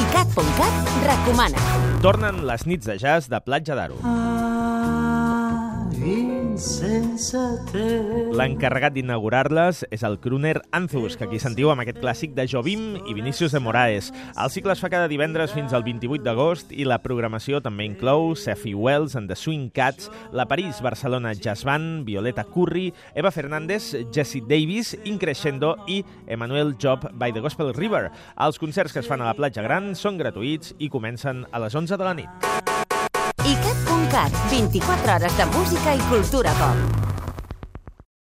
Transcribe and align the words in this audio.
ICAT.cat 0.00 0.92
recomana. 1.04 1.64
Tornen 2.00 2.44
les 2.48 2.64
nits 2.70 2.88
de 2.88 2.96
jazz 3.00 3.28
de 3.28 3.40
Platja 3.44 3.76
d'Aro. 3.76 3.98
L'encarregat 8.36 8.94
d'inaugurar-les 8.94 9.82
és 9.92 10.02
el 10.06 10.18
crooner 10.22 10.60
Anthus, 10.76 11.16
que 11.18 11.26
aquí 11.26 11.38
sentiu 11.42 11.70
amb 11.72 11.82
aquest 11.84 12.00
clàssic 12.02 12.32
de 12.36 12.46
Jobim 12.48 12.96
i 13.06 13.14
Vinícius 13.16 13.52
de 13.52 13.60
Moraes. 13.62 14.10
El 14.34 14.50
cicle 14.52 14.72
es 14.72 14.80
fa 14.82 14.90
cada 14.92 15.08
divendres 15.10 15.52
fins 15.54 15.74
al 15.76 15.84
28 15.86 16.24
d'agost 16.24 16.72
i 16.72 16.86
la 16.88 17.00
programació 17.04 17.60
també 17.64 17.86
inclou 17.88 18.34
Sefi 18.38 18.74
Wells 18.74 19.16
and 19.18 19.30
the 19.30 19.36
Swing 19.36 19.68
Cats, 19.74 20.10
la 20.32 20.48
París-Barcelona 20.50 21.34
Jazz 21.34 21.64
Band, 21.68 22.06
Violeta 22.08 22.44
Curry, 22.48 22.90
Eva 23.14 23.30
Fernández, 23.30 23.92
Jesse 24.12 24.42
Davis, 24.48 24.96
Increscendo 25.04 25.76
i 25.86 26.02
Emmanuel 26.26 26.76
Job 26.80 27.10
by 27.12 27.32
the 27.32 27.40
Gospel 27.40 27.74
River. 27.74 28.10
Els 28.38 28.58
concerts 28.58 28.92
que 28.92 29.04
es 29.04 29.08
fan 29.08 29.20
a 29.20 29.30
la 29.30 29.36
platja 29.38 29.64
Gran 29.66 29.94
són 29.94 30.18
gratuïts 30.20 30.74
i 30.78 30.88
comencen 30.88 31.46
a 31.50 31.62
les 31.62 31.74
11 31.74 31.96
de 31.96 32.04
la 32.06 32.16
nit. 32.22 33.89
ICAT.cat, 34.10 34.32
24 34.50 35.14
hores 35.14 35.36
de 35.36 35.46
música 35.46 35.94
i 35.94 36.00
cultura 36.10 36.50
pop. 36.58 36.99